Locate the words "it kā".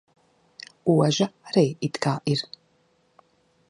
1.91-2.17